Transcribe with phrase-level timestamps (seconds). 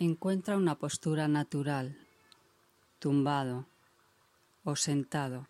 [0.00, 1.96] Encuentra una postura natural,
[2.98, 3.66] tumbado
[4.64, 5.46] o sentado.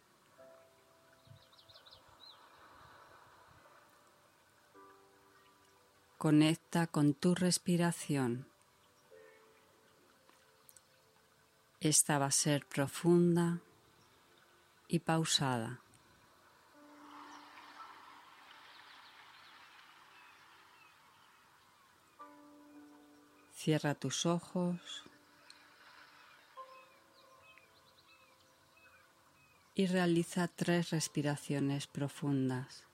[6.18, 8.46] Conecta con tu respiración.
[11.80, 13.60] Esta va a ser profunda
[14.88, 15.83] y pausada.
[23.64, 24.78] Cierra tus ojos
[29.74, 32.84] y realiza tres respiraciones profundas.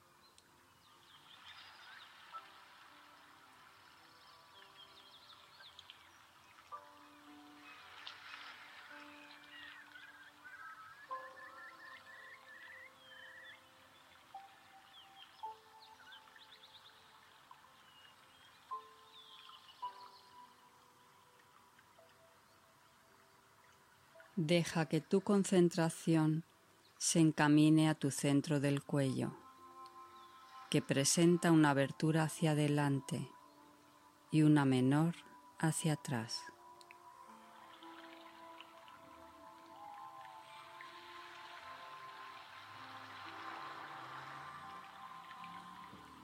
[24.43, 26.43] Deja que tu concentración
[26.97, 29.37] se encamine a tu centro del cuello,
[30.71, 33.29] que presenta una abertura hacia adelante
[34.31, 35.13] y una menor
[35.59, 36.41] hacia atrás.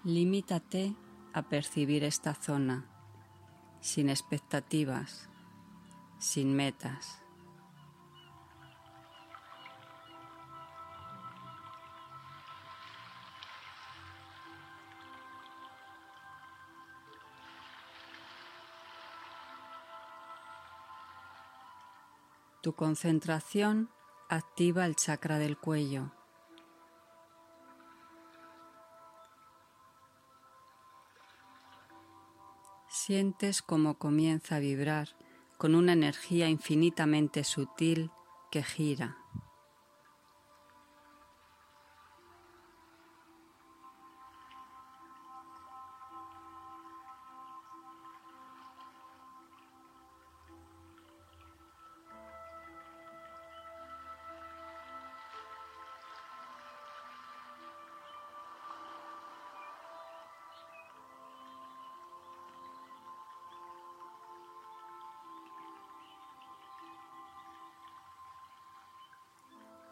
[0.03, 0.95] Limítate
[1.33, 2.89] a percibir esta zona
[3.79, 5.29] sin expectativas,
[6.17, 7.21] sin metas.
[22.67, 23.89] Tu concentración
[24.27, 26.11] activa el chakra del cuello.
[32.89, 35.15] Sientes cómo comienza a vibrar
[35.57, 38.11] con una energía infinitamente sutil
[38.51, 39.15] que gira.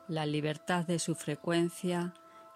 [0.07, 2.13] La libertad de su frecuencia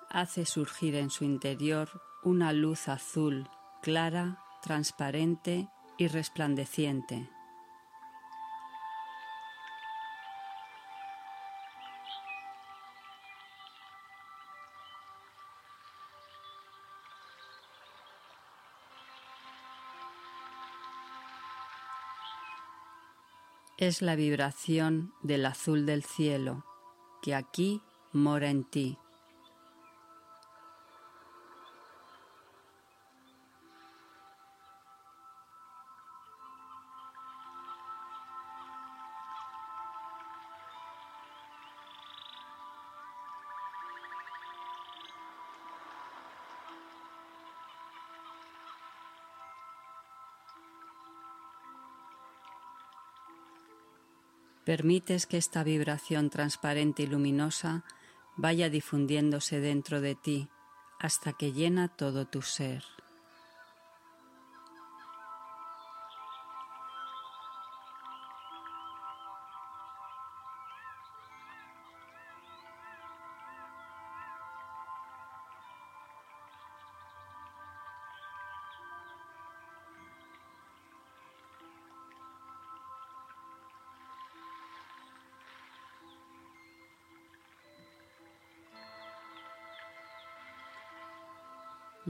[0.07, 1.89] hace surgir en su interior
[2.23, 3.49] una luz azul,
[3.81, 5.67] clara, transparente
[5.97, 7.27] y resplandeciente.
[23.77, 26.68] Es la vibración del azul del cielo
[27.21, 27.81] que aquí
[28.13, 28.97] mora en ti.
[54.69, 57.83] Permites que esta vibración transparente y luminosa
[58.37, 60.47] vaya difundiéndose dentro de ti
[60.99, 62.83] hasta que llena todo tu ser.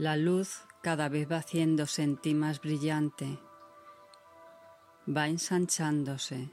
[0.00, 3.38] La luz cada vez va haciéndose en ti más brillante,
[5.06, 6.48] va ensanchándose,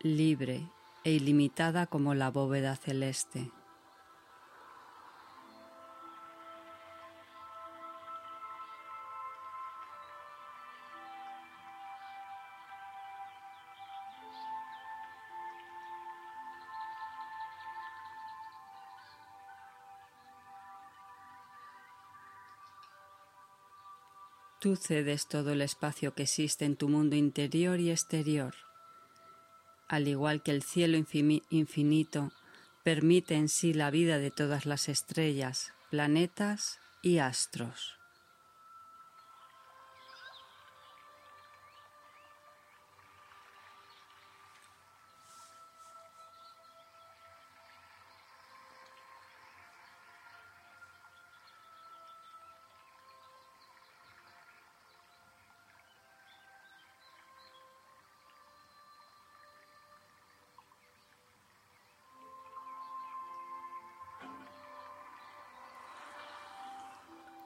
[0.00, 0.68] libre
[1.04, 3.52] e ilimitada como la bóveda celeste.
[24.60, 28.54] Tú cedes todo el espacio que existe en tu mundo interior y exterior,
[29.86, 32.32] al igual que el cielo infinito
[32.82, 37.97] permite en sí la vida de todas las estrellas, planetas y astros.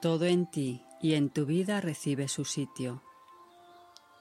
[0.03, 3.01] Todo en ti y en tu vida recibe su sitio.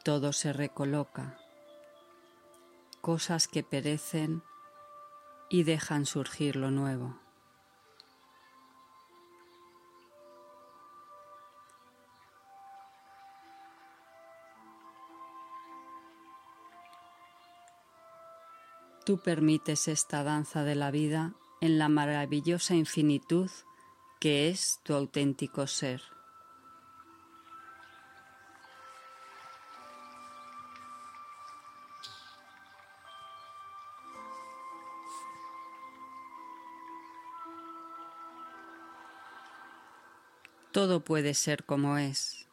[0.04, 1.36] Todo se recoloca.
[3.00, 4.44] Cosas que perecen
[5.50, 7.18] y dejan surgir lo nuevo.
[19.04, 23.50] Tú permites esta danza de la vida en la maravillosa infinitud
[24.22, 26.00] que es tu auténtico ser.
[40.70, 42.46] Todo puede ser como es.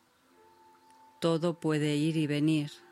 [1.21, 2.88] Todo puede ir y venir.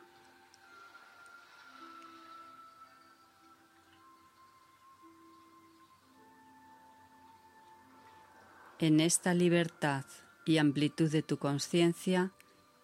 [8.79, 10.05] En esta libertad
[10.45, 12.31] y amplitud de tu conciencia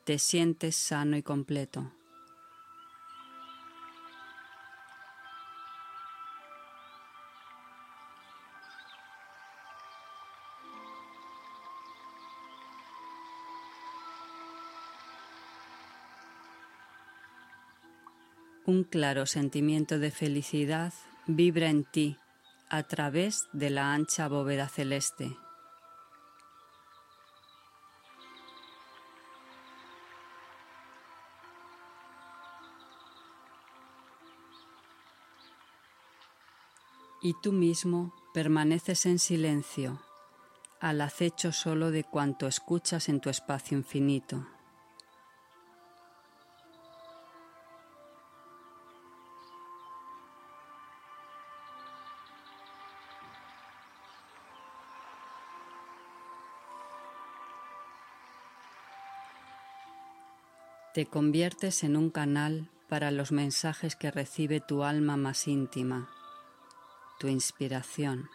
[0.05, 1.91] te sientes sano y completo.
[18.65, 20.91] Un claro sentimiento de felicidad
[21.27, 22.17] vibra en ti
[22.69, 25.42] a través de la ancha bóveda celeste.
[37.23, 40.01] Y tú mismo permaneces en silencio,
[40.81, 44.45] al acecho solo de cuanto escuchas en tu espacio infinito.
[60.93, 66.09] Te conviertes en un canal para los mensajes que recibe tu alma más íntima
[67.23, 68.29] tu inspiración.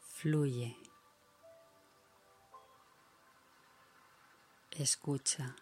[0.00, 0.87] Fluye.
[4.78, 5.56] Escucha.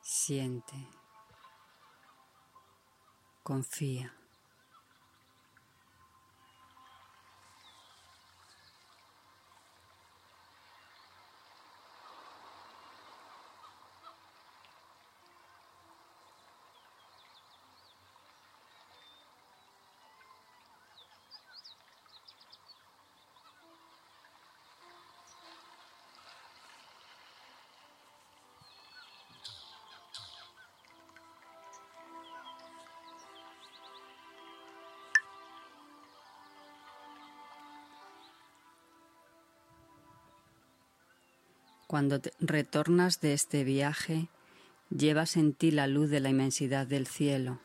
[0.00, 0.88] Siente.
[3.42, 4.14] Confía.
[41.88, 44.28] Cuando retornas de este viaje,
[44.90, 47.60] llevas en ti la luz de la inmensidad del cielo.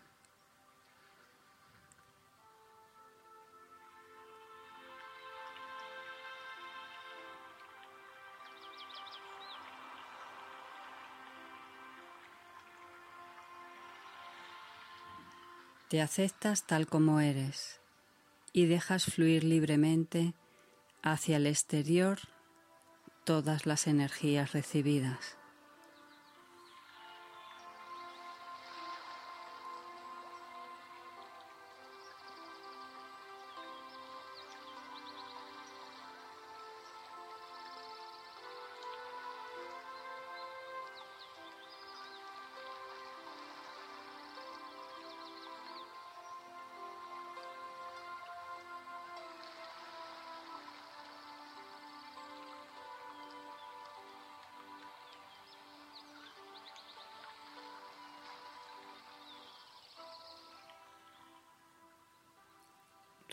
[15.90, 17.82] Te aceptas tal como eres
[18.54, 20.34] y dejas fluir libremente
[21.02, 22.20] hacia el exterior
[23.24, 25.38] todas las energías recibidas.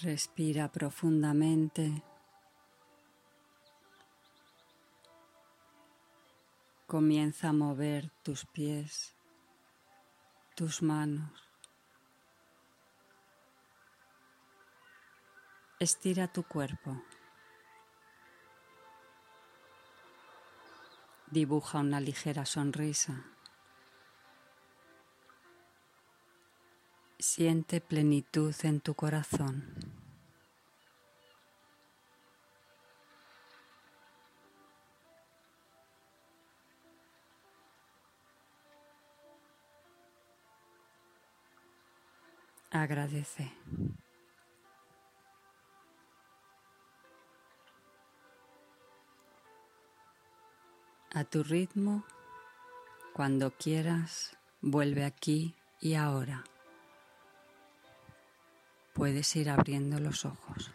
[0.02, 2.02] Respira profundamente.
[6.86, 9.14] Comienza a mover tus pies,
[10.56, 11.30] tus manos.
[15.78, 17.02] Estira tu cuerpo.
[21.30, 23.22] Dibuja una ligera sonrisa.
[27.20, 29.62] Siente plenitud en tu corazón.
[42.70, 43.52] Agradece.
[51.12, 52.04] A tu ritmo,
[53.12, 56.44] cuando quieras, vuelve aquí y ahora.
[59.00, 60.70] Puedes ir abriendo los ojos.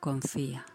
[0.00, 0.66] Confía.